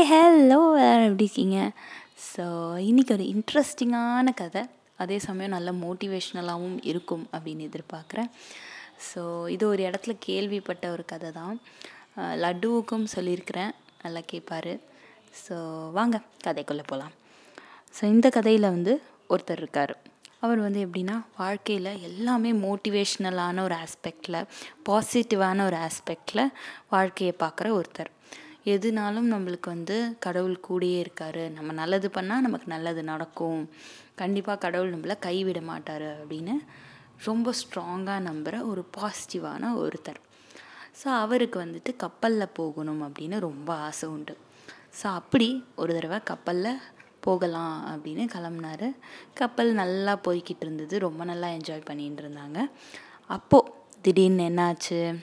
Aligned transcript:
Hi 0.00 0.10
hello 0.10 0.58
எப்படி 1.06 1.24
இருக்கீங்க? 1.24 1.58
So 2.28 2.44
இன்றைக்கி 2.90 3.10
ஒரு 3.16 3.24
இன்ட்ரெஸ்டிங்கான 3.32 4.28
கதை. 4.38 4.62
அதே 5.02 5.16
சமயம் 5.24 5.52
நல்ல 5.54 5.70
மோட்டிவேஷ்னலாகவும் 5.80 6.76
இருக்கும் 6.90 7.24
அப்படின்னு 7.32 7.66
எதிர்பார்க்குறேன். 7.68 8.30
ஸோ 9.08 9.22
இது 9.54 9.64
ஒரு 9.72 9.82
இடத்துல 9.88 10.12
கேள்விப்பட்ட 10.26 10.84
ஒரு 10.94 11.04
கதை 11.12 11.30
தான் 11.38 11.56
லட்டுவுக்கும் 12.44 13.04
சொல்லியிருக்கிறேன். 13.14 13.72
நல்லா 14.04 14.22
கேட்பாரு 14.32 14.72
ஸோ 15.42 15.56
வாங்க 15.98 16.20
கதைக்குள்ளே 16.46 16.86
போகலாம் 16.92 17.12
ஸோ 17.98 18.04
இந்த 18.14 18.30
கதையில் 18.36 18.72
வந்து 18.76 18.94
ஒருத்தர் 19.34 19.62
இருக்கார். 19.64 19.92
அவர் 20.44 20.62
வந்து 20.66 20.82
எப்படின்னா 20.86 21.18
வாழ்க்கையில் 21.42 21.92
எல்லாமே 22.10 22.52
மோட்டிவேஷ்னலான 22.66 23.66
ஒரு 23.68 23.76
ஆஸ்பெக்டில் 23.84 24.40
பாசிட்டிவான 24.88 25.66
ஒரு 25.70 25.78
ஆஸ்பெக்டில் 25.88 26.44
வாழ்க்கையை 26.96 27.34
பார்க்குற 27.44 27.68
ஒருத்தர். 27.80 28.12
எதுனாலும் 28.64 29.28
நம்மளுக்கு 29.34 29.68
வந்து 29.68 30.16
கடவுள் 30.18 30.56
கூடயே 30.68 30.98
இருக்கார். 30.98 31.50
நம்ம 31.50 31.72
நல்லது 31.72 32.08
பண்ணால் 32.08 32.44
நமக்கு 32.46 32.66
நல்லது 32.66 33.02
நடக்கும். 33.02 33.68
கண்டிப்பாக 34.14 34.58
கடவுள் 34.58 34.94
நம்மளை 34.94 35.18
கைவிட 35.18 35.60
மாட்டார் 35.60 36.08
அப்படின்னு 36.22 36.56
ரொம்ப 37.24 37.52
ஸ்ட்ராங்காக 37.60 38.26
நம்புகிற 38.26 38.66
ஒரு 38.66 38.84
பாசிட்டிவான 38.96 39.72
ஒருத்தர். 39.84 40.20
ஸோ 41.00 41.06
அவருக்கு 41.06 41.58
வந்துட்டு 41.64 41.96
கப்பலில் 41.96 42.52
போகணும் 42.52 43.02
அப்படின்னு 43.08 43.38
ரொம்ப 43.38 43.74
ஆசை 43.74 44.08
உண்டு. 44.08 44.36
ஸோ 45.02 45.06
அப்படி 45.06 45.64
ஒரு 45.76 45.94
தடவை 45.94 46.18
கப்பலில் 46.24 46.80
போகலாம் 47.20 47.76
அப்படின்னு 47.92 48.24
கிளம்புனாரு. 48.34 48.88
கப்பல் 49.34 49.72
நல்லா 49.72 50.18
போய்கிட்டு 50.26 50.60
இருந்தது. 50.60 50.98
ரொம்ப 50.98 51.24
நல்லா 51.24 51.48
என்ஜாய் 51.48 51.88
பண்ணிகிட்டு 51.90 52.22
இருந்தாங்க. 52.24 52.70
அப்போது 53.26 53.72
திடீர்னு 54.02 54.42
என்னாச்சு? 54.42 55.20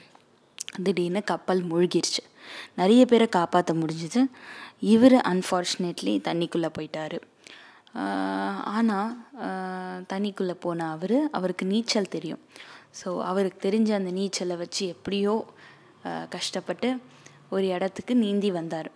திடீர்னு 0.84 1.20
கப்பல் 1.30 1.62
மூழ்கிருச்சு. 1.70 2.22
நிறைய 2.80 3.02
பேரை 3.10 3.26
காப்பாற்ற 3.36 3.72
முடிஞ்சுது. 3.80 4.20
இவர் 4.92 5.16
அன்ஃபார்ச்சுனேட்லி 5.30 6.14
தண்ணிக்குள்ளே 6.28 6.70
போயிட்டார். 6.78 7.18
ஆனால் 8.76 9.12
தண்ணிக்குள்ளே 10.12 10.56
போன 10.64 10.88
அவர் 10.94 11.18
அவருக்கு 11.36 11.64
நீச்சல் 11.72 12.12
தெரியும். 12.16 12.42
ஸோ 13.00 13.08
அவருக்கு 13.30 13.58
தெரிஞ்ச 13.66 13.90
அந்த 13.98 14.10
நீச்சலை 14.18 14.56
வச்சு 14.62 14.82
எப்படியோ 14.94 15.34
கஷ்டப்பட்டு 16.34 16.88
ஒரு 17.54 17.66
இடத்துக்கு 17.76 18.14
நீந்தி 18.24 18.50
வந்தார். 18.58 18.90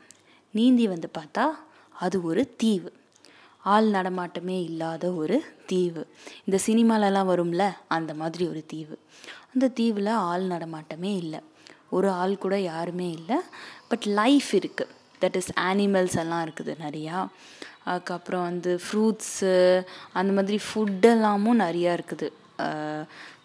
நீந்தி 0.54 0.84
வந்து 0.94 1.08
பார்த்தா 1.18 1.44
அது 2.04 2.16
ஒரு 2.30 2.42
தீவு. 2.62 2.90
ஆள் 3.64 3.88
நடமாட்டமே 3.96 4.56
இல்லாத 4.68 5.04
ஒரு 5.22 5.36
தீவு. 5.70 6.02
இந்த 6.46 6.58
சினிமாலெல்லாம் 6.66 7.30
வரும்ல 7.32 7.64
அந்த 7.96 8.12
மாதிரி 8.20 8.44
ஒரு 8.52 8.62
தீவு. 8.72 8.96
அந்த 9.52 9.66
தீவில் 9.78 10.10
ஆள் 10.30 10.44
நடமாட்டமே 10.54 11.12
இல்லை. 11.22 11.40
ஒரு 11.96 12.08
ஆள் 12.20 12.34
கூட 12.44 12.56
யாருமே 12.70 13.08
இல்லை. 13.18 13.38
பட் 13.90 14.06
லைஃப் 14.20 14.50
இருக்குது 14.60 14.94
தட் 15.24 15.36
இஸ் 15.40 15.52
அனிமல்ஸ் 15.70 16.16
எல்லாம் 16.22 16.44
இருக்குது 16.46 16.72
நிறையா. 16.84 17.18
அதுக்கப்புறம் 17.90 18.46
வந்து 18.50 18.72
ஃப்ரூட்ஸு 18.84 19.52
அந்த 20.18 20.30
மாதிரி 20.38 20.58
ஃபுட்டெல்லாமும் 20.66 21.62
நிறையா 21.66 21.92
இருக்குது. 21.98 22.28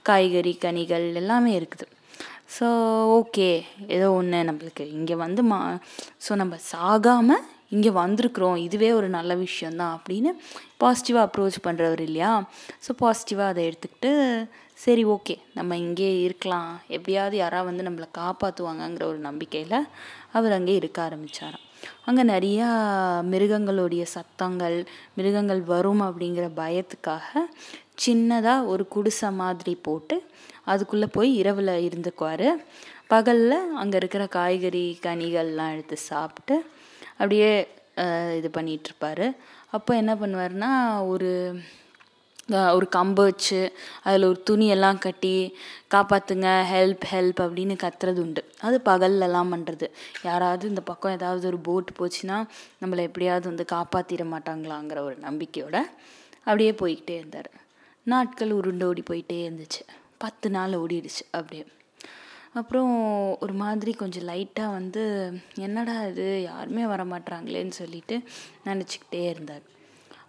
காய்கறி 0.09 0.53
கனிகள் 0.65 1.05
எல்லாமே 1.21 1.53
இருக்குது. 1.59 1.85
ஸோ 2.55 2.67
ஓகே 3.19 3.47
ஏதோ 3.95 4.07
ஒன்று 4.17 4.39
நம்மளுக்கு 4.49 4.83
இங்கே 4.97 5.15
வந்து 5.23 5.41
மா 5.51 5.57
ஸோ 6.25 6.31
நம்ம 6.41 6.55
சாகாமல் 6.73 7.43
இங்கே 7.75 7.91
வந்திருக்கிறோம். 8.01 8.59
இதுவே 8.67 8.89
ஒரு 8.97 9.07
நல்ல 9.15 9.31
விஷயந்தான் 9.45 9.95
அப்படின்னு 9.97 10.31
பாசிட்டிவாக 10.81 11.27
அப்ரோச் 11.27 11.57
பண்ணுறவர் 11.65 12.03
இல்லையா? 12.07 12.31
ஸோ 12.85 12.93
பாசிட்டிவாக 13.01 13.51
அதை 13.53 13.63
எடுத்துக்கிட்டு 13.69 14.11
சரி 14.77 15.03
ஓகே. 15.15 15.35
நம்ம 15.57 15.77
இங்கே 15.77 16.09
இருக்கலாம். 16.25 16.71
எப்படியாவது 16.95 17.35
யாராவது 17.37 17.69
வந்து 17.69 17.85
நம்மளை 17.87 18.07
காப்பாற்றுவாங்கங்கிற 18.19 19.03
ஒரு 19.11 19.19
நம்பிக்கையில் 19.19 19.77
அவர் 20.37 20.55
அங்கே 20.57 20.73
இருக்க 20.79 20.99
ஆரம்பித்தாராம் 21.07 21.63
அங்கே 22.07 22.23
நிறையா 22.33 22.67
மிருகங்களுடைய 23.31 24.03
சத்தங்கள் 24.15 24.77
மிருகங்கள் 25.17 25.61
வரும் 25.73 26.03
அப்படிங்கிற 26.07 26.45
பயத்துக்காக 26.61 27.43
சின்னதாக 28.05 28.67
ஒரு 28.73 28.83
குடிசை 28.95 29.29
மாதிரி 29.41 29.73
போட்டு 29.87 30.15
அதுக்குள்ளே 30.65 31.07
போய் 31.17 31.29
இரவில் 31.41 31.73
இருந்துக்குவார். 31.87 32.47
பகலில் 33.07 33.59
அங்கே 33.81 33.97
இருக்கிற 34.01 34.23
காய்கறி 34.37 34.85
கனிகள்லாம் 35.05 35.73
எடுத்து 35.75 35.97
சாப்பிட்டு 36.11 36.55
அப்படியே 37.19 37.51
இது 38.39 38.49
பண்ணிகிட்ருப்பார் 38.57 39.27
அப்போ 39.77 39.91
என்ன 39.95 40.11
பண்ணுவாருன்னா 40.15 40.71
ஒரு 41.13 41.29
ஒரு 42.51 42.87
கம்பு 42.95 43.13
வச்சு 43.13 43.77
அதில் 44.03 44.23
ஒரு 44.23 44.43
துணியெல்லாம் 44.49 44.97
கட்டி 44.97 45.57
காப்பாற்றுங்க 45.93 46.63
ஹெல்ப் 46.73 46.99
ஹெல்ப் 47.11 47.39
அப்படின்னு 47.39 47.77
கத்துறது 47.83 48.19
உண்டு. 48.19 48.51
அது 48.59 48.81
பகல்லலாம் 48.85 49.51
பண்ணுறது 49.53 49.89
யாராவது 50.23 50.67
இந்த 50.67 50.81
பக்கம் 50.81 51.11
ஏதாவது 51.11 51.47
ஒரு 51.47 51.57
போட் 51.57 51.89
போச்சுன்னா 51.99 52.47
நம்மளை 52.81 52.97
எப்படியாவது 52.97 53.47
வந்து 53.47 53.65
காப்பாற்றிட 53.71 54.27
மாட்டாங்களாங்கிற 54.27 54.99
ஒரு 54.99 55.17
நம்பிக்கையோட 55.21 55.81
அப்படியே 56.39 56.71
போய்கிட்டே 56.71 57.09
இருந்தார். 57.09 57.51
நாட்கள் 58.03 58.51
உருண்டு 58.51 58.87
ஓடி 58.87 59.03
போயிட்டே 59.09 59.33
இருந்துச்சு. 59.33 59.87
பத்து 60.17 60.49
நாள் 60.49 60.71
ஓடிடுச்சு 60.71 61.25
அப்படியே. 61.31 61.65
அப்புறம் 62.53 63.37
ஒரு 63.39 63.53
மாதிரி 63.53 63.93
கொஞ்சம் 63.93 64.27
லைட்டாக 64.27 64.71
வந்து 64.71 65.33
என்னடா 65.55 66.05
இது? 66.05 66.43
யாருமே 66.43 66.85
வர 66.85 67.03
மாட்றாங்களேன்னு 67.03 67.69
சொல்லிட்டு 67.69 68.21
நினச்சிக்கிட்டே 68.65 69.29
இருந்தார். 69.29 69.75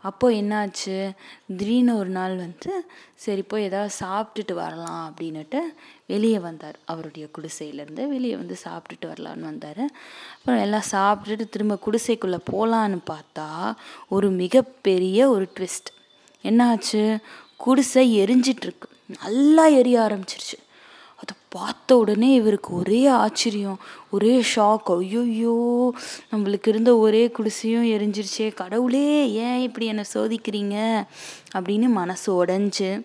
அப்போது 0.03 0.36
என்னாச்சு? 0.36 1.10
திடீர்னு 1.56 1.98
ஒரு 1.98 2.09
நாள் 2.09 2.36
வந்து 2.36 2.86
சரி 3.14 3.42
போய் 3.42 3.62
ஏதாவது 3.62 3.94
சாப்பிட்டுட்டு 4.00 4.53
வரலாம் 4.53 5.14
அப்படின்னுட்டு 5.14 5.59
வெளியே 6.06 6.38
வந்தார். 6.38 6.78
அவருடைய 6.84 7.28
குடிசையிலேருந்து 7.38 8.09
வெளியே 8.09 8.36
வந்து 8.36 8.56
சாப்பிட்டுட்டு 8.64 9.06
வரலான்னு 9.06 9.41
வந்தார். 9.41 9.91
அப்புறம் 10.38 10.60
எல்லாம் 10.60 10.88
சாப்பிட்டுட்டு 10.91 11.48
திரும்ப 11.48 11.78
குடிசைக்குள்ளே 11.86 12.38
போகலான்னு 12.53 12.98
பார்த்தா 13.10 13.75
ஒரு 14.09 14.31
மிகப்பெரிய 14.31 15.28
ஒரு 15.28 15.48
ட்விஸ்ட் 15.56 15.91
என்னாச்சு? 16.42 17.19
குடிசை 17.56 18.19
எரிஞ்சிட்ருக்கு 18.19 18.88
நல்லா 19.22 19.66
எரிய 19.66 20.00
ஆரம்பிச்சிருச்சு. 20.00 20.59
அதை 21.19 21.37
பார்த்த 21.49 21.97
உடனே 21.97 22.34
இவருக்கு 22.34 22.75
ஒரே 22.75 23.06
ஆச்சரியம் 23.06 23.79
ஒரே 24.11 24.45
ஷாக் 24.56 24.89
ஐயோயோ 24.89 25.89
நம்மளுக்கு 26.33 26.69
இருந்த 26.69 26.99
ஒரே 26.99 27.33
குடிசையும் 27.39 27.87
எரிஞ்சிருச்சே. 27.97 28.55
கடவுளே 28.55 29.31
ஏன் 29.33 29.61
இப்படி 29.61 29.87
என்னை 29.87 30.05
சோதிக்கிறீங்க? 30.15 31.05
அப்படின்னு 31.55 31.89
மனசு 31.89 32.45
உடஞ்சி 32.45 33.05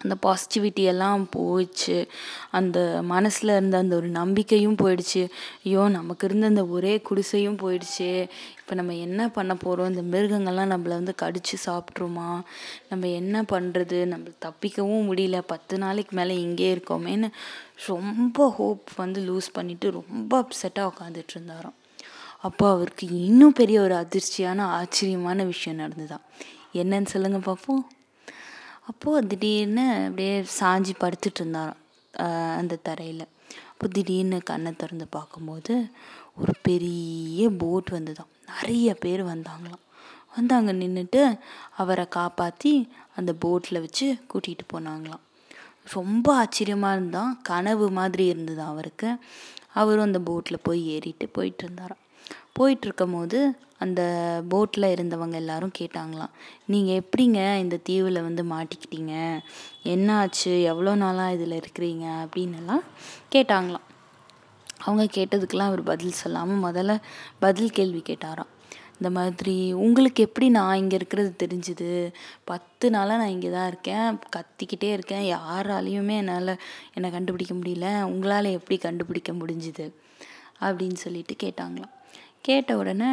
அந்த 0.00 0.14
பாசிட்டிவிட்டி 0.26 0.82
எல்லாம் 0.84 1.28
போயிடுச்சு. 1.36 2.08
அந்த 2.50 2.78
மனசில் 3.04 3.48
இருந்த 3.48 3.78
அந்த 3.78 3.96
ஒரு 3.96 4.08
நம்பிக்கையும் 4.08 4.76
போயிடுச்சு. 4.82 5.22
ஐயோ 5.64 5.88
நமக்கு 5.88 6.26
இருந்த 6.26 6.46
அந்த 6.46 6.66
ஒரே 6.66 7.02
குடிசையும் 7.08 7.58
போயிடுச்சே. 7.62 8.28
இப்போ 8.60 8.74
நம்ம 8.74 8.94
என்ன 8.94 9.28
பண்ண 9.28 9.54
போகிறோம் 9.54 9.94
இந்த 9.94 10.18
மிருகங்கள்லாம் 10.18 10.72
நம்மளை 10.74 10.94
வந்து 11.00 11.14
கடித்து 11.14 11.58
சாப்பிட்ருமா 11.66 12.40
நம்ம 12.88 13.08
என்ன 13.08 13.42
பண்ணுறது 13.42 14.04
நம்ம 14.04 14.28
தப்பிக்கவும் 14.46 15.08
முடியல. 15.10 15.40
பத்து 15.46 15.78
நாளைக்கு 15.78 16.16
மேலே 16.16 16.40
இங்கே 16.40 16.74
இருக்கோமேன்னு 16.74 17.30
ரொம்ப 17.86 18.50
ஹோப் 18.50 18.88
வந்து 18.96 19.20
லூஸ் 19.20 19.50
பண்ணிவிட்டு 19.58 19.90
ரொம்ப 19.90 20.32
அப்செட்டாக 20.42 20.90
உட்காந்துட்டு 20.92 21.34
இருந்தாராம். 21.34 21.76
அப்போ 22.40 22.70
அவருக்கு 22.70 23.06
இன்னும் 23.06 23.52
பெரிய 23.52 23.80
ஒரு 23.80 23.94
அதிர்ச்சியான 23.94 24.66
ஆச்சரியமான 24.80 25.44
விஷயம் 25.44 25.80
நடந்துதான். 25.80 26.26
என்னன்னு 26.74 27.06
சொல்லுங்கள் 27.06 27.48
பார்ப்போம் 27.50 27.84
அப்போது 28.90 29.26
திடீர்னு 29.30 29.84
அப்படியே 30.06 30.34
சாஞ்சி 30.58 30.94
படுத்துட்டு 31.02 31.40
இருந்தாராம். 31.42 31.82
அந்த 32.60 32.80
தரையில். 32.88 33.26
அப்போ 33.72 33.86
திடீர்னு 33.96 34.38
கண்ணை 34.50 34.70
திறந்து 34.80 35.06
பார்க்கும்போது 35.16 35.74
ஒரு 36.40 36.52
பெரிய 36.68 37.50
போட் 37.60 37.90
வந்துதான் 37.96 38.32
நிறைய 38.50 38.88
பேர் 39.04 39.22
வந்தாங்களாம். 39.32 39.84
வந்து 40.36 40.52
அங்கே 40.56 40.72
நின்றுட்டு 40.82 41.22
அவரை 41.82 42.04
காப்பாற்றி 42.16 42.72
அந்த 43.18 43.30
போட்டில் 43.44 43.82
வச்சு 43.84 44.06
கூட்டிகிட்டு 44.30 44.64
போனாங்களாம். 44.74 45.24
ரொம்ப 45.96 46.26
ஆச்சரியமாக 46.42 46.96
இருந்தான். 46.98 47.32
கனவு 47.50 47.86
மாதிரி 47.98 48.24
இருந்தது 48.32 48.62
அவருக்கு. 48.72 49.10
அவரும் 49.80 50.06
அந்த 50.08 50.20
போட்டில் 50.28 50.64
போய் 50.66 50.80
ஏறிட்டு 50.94 51.26
போயிட்டு 51.36 51.64
இருந்தாராம். 51.66 52.02
போயிட்டு 52.58 53.06
போது 53.14 53.40
அந்த 53.84 54.02
போட்டில் 54.48 54.92
இருந்தவங்க 54.94 55.32
எல்லாரும் 55.32 55.74
கேட்டாங்களாம் 55.78 56.32
நீங்கள் 56.72 57.00
எப்படிங்க 57.02 57.40
இந்த 57.58 57.76
தீவில் 57.88 58.26
வந்து 58.28 58.42
மாட்டிக்கிட்டீங்க? 58.44 59.14
என்ன 59.82 60.08
ஆச்சு 60.16 60.52
எவ்வளோ 60.62 60.94
நாளாக 60.94 61.34
இதில் 61.36 61.60
இருக்கிறீங்க? 61.60 62.06
அப்படின்னுலாம் 62.24 62.84
கேட்டாங்களாம். 63.34 63.86
அவங்க 64.84 65.04
கேட்டதுக்கெல்லாம் 65.16 65.70
அவர் 65.70 65.82
பதில் 65.82 66.20
சொல்லாமல் 66.20 66.64
முதல்ல 66.66 66.92
பதில் 67.38 67.70
கேள்வி 67.70 68.02
கேட்டாராம். 68.10 68.50
இந்த 68.98 69.10
மாதிரி 69.18 69.54
உங்களுக்கு 69.72 70.20
எப்படி 70.22 70.48
நான் 70.48 70.80
இங்கே 70.82 70.96
இருக்கிறது 70.96 71.30
தெரிஞ்சுது? 71.42 71.90
பத்து 72.44 72.90
நாளாக 72.90 73.20
நான் 73.22 73.34
இங்கே 73.36 73.50
தான் 73.50 73.66
இருக்கேன் 73.66 74.18
கத்திக்கிட்டே 74.36 74.90
இருக்கேன் 74.92 75.24
யாராலையுமே 75.34 76.16
என்னால் 76.22 76.54
என்னை 76.94 77.10
கண்டுபிடிக்க 77.10 77.54
முடியல 77.54 78.02
உங்களால் 78.02 78.56
எப்படி 78.58 78.78
கண்டுபிடிக்க 78.78 79.32
முடிஞ்சுது? 79.32 79.86
அப்படின்னு 80.60 80.98
சொல்லிட்டு 81.04 81.36
கேட்டாங்களாம். 81.44 81.94
கேட்ட 82.44 82.76
உடனே 82.76 83.10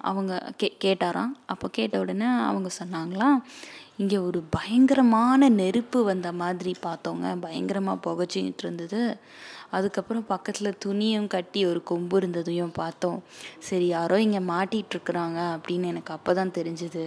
அவங்க 0.00 0.32
கே 0.56 0.68
கேட்டாராம். 0.84 1.32
அப்போ 1.46 1.66
கேட்ட 1.68 1.98
உடனே 1.98 2.28
அவங்க 2.48 2.70
சொன்னாங்களாம் 2.80 3.38
இங்கே 3.96 4.18
ஒரு 4.18 4.40
பயங்கரமான 4.56 5.48
நெருப்பு 5.48 6.04
வந்த 6.04 6.28
மாதிரி 6.32 6.72
பார்த்தோங்க. 6.82 7.28
பயங்கரமாக 7.40 8.02
புகைச்சிக்கிட்டு 8.06 8.64
இருந்தது. 8.66 9.00
அதுக்கப்புறம் 9.70 10.26
பக்கத்தில் 10.26 10.78
துணியும் 10.84 11.26
கட்டி 11.26 11.60
ஒரு 11.66 11.82
கொம்பு 11.82 12.16
இருந்ததையும் 12.16 12.72
பார்த்தோம். 12.72 13.18
சரி 13.58 13.86
யாரோ 13.86 14.18
இங்கே 14.20 14.42
மாட்டிகிட்ருக்குறாங்க 14.52 15.40
அப்படின்னு 15.56 15.90
எனக்கு 15.92 16.12
அப்போ 16.12 16.34
தான் 16.34 16.56
தெரிஞ்சுது 16.58 17.04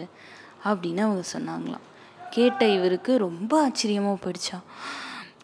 அப்படின்னு 0.65 1.01
அவங்க 1.07 1.23
சொன்னாங்களாம். 1.35 1.85
கேட்ட 2.29 2.67
இவருக்கு 2.67 3.11
ரொம்ப 3.27 3.53
ஆச்சரியமாக 3.61 4.21
போயிடுச்சா 4.23 4.59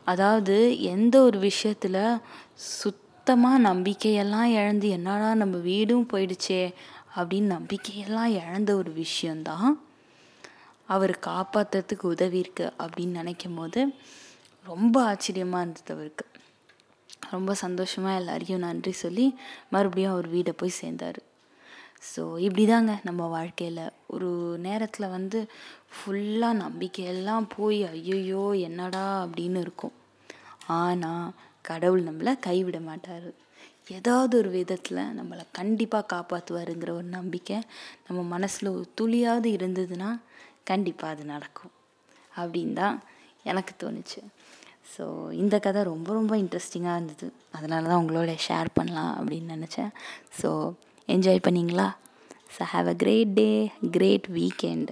அதாவது 0.04 0.56
எந்த 0.82 1.16
ஒரு 1.22 1.38
விஷயத்தில் 1.40 2.02
சுத் 2.76 3.07
சுத்தமாக 3.28 3.70
நம்பிக்கையெல்லாம் 3.70 4.50
இழந்து 4.58 4.88
என்னடா 4.90 5.30
நம்ம 5.34 5.56
வீடும் 5.58 6.06
போயிடுச்சே 6.12 6.60
அப்படின்னு 7.16 7.50
நம்பிக்கையெல்லாம் 7.56 8.30
இழந்த 8.42 8.70
ஒரு 8.76 8.92
விஷயந்தான் 8.92 9.72
அவர் 10.90 11.14
காப்பாற்றுறதுக்கு 11.26 12.06
உதவி 12.06 12.38
இருக்கு 12.40 12.66
அப்படின்னு 12.84 13.20
நினைக்கும் 13.22 13.56
போது 13.56 13.82
ரொம்ப 14.66 14.96
ஆச்சரியமாக 15.04 15.64
இருந்தது 15.64 15.92
அவருக்கு. 15.96 16.26
ரொம்ப 17.30 17.54
சந்தோஷமாக 17.64 18.20
எல்லாரையும் 18.20 18.64
நன்றி 18.68 18.92
சொல்லி 18.92 19.26
மறுபடியும் 19.70 20.12
அவர் 20.12 20.30
வீடை 20.30 20.54
போய் 20.58 20.80
சேர்ந்தார். 20.82 21.20
ஸோ 22.12 22.24
இப்படி 22.38 22.66
தாங்க 22.66 22.96
நம்ம 23.04 23.28
வாழ்க்கையில் 23.28 23.84
ஒரு 24.08 24.32
நேரத்தில் 24.68 25.14
வந்து 25.18 25.42
ஃபுல்லாக 25.98 26.62
நம்பிக்கையெல்லாம் 26.64 27.48
போய் 27.58 27.82
ஐயையோ 27.92 28.46
என்னடா? 28.70 29.06
அப்படின்னு 29.26 29.60
இருக்கும். 29.60 29.96
ஆனால் 30.80 31.28
கடவுள் 31.72 32.08
நம்மளை 32.10 32.34
கைவிட 32.40 32.80
மாட்டார். 32.90 33.30
ஏதாவது 33.98 34.34
ஒரு 34.42 34.50
விதத்தில் 34.50 35.02
நம்மளை 35.18 35.44
கண்டிப்பாக 35.52 36.10
காப்பாற்றுவாருங்கிற 36.14 36.92
ஒரு 37.00 37.08
நம்பிக்கை 37.18 37.58
நம்ம 38.08 38.22
மனசில் 38.36 38.76
ஒரு 38.76 38.86
துளியாவது 39.00 39.50
இருந்ததுன்னா 39.58 40.10
கண்டிப்பாக 40.72 41.14
அது 41.14 41.24
நடக்கும். 41.34 41.74
அப்படின் 42.38 42.74
தான் 42.74 42.98
எனக்கு 43.44 43.74
தோணுச்சு. 43.84 44.22
ஸோ 44.94 45.04
இந்த 45.34 45.56
கதை 45.60 45.82
ரொம்ப 45.84 46.10
ரொம்ப 46.14 46.34
இன்ட்ரெஸ்டிங்காக 46.38 46.98
இருந்தது. 47.00 47.28
அதனால 47.52 47.88
தான் 47.90 48.02
உங்களோட 48.04 48.34
ஷேர் 48.48 48.70
பண்ணலாம் 48.74 49.14
அப்படின்னு 49.20 49.56
நினச்சேன். 49.58 49.92
ஸோ 50.40 50.50
என்ஜாய் 51.08 51.46
பண்ணிங்களா? 51.48 51.88
So 52.56 52.64
have 52.74 52.90
a 52.94 52.96
great 53.04 53.34
day 53.40 53.50
great 53.98 54.28
weekend 54.40 54.92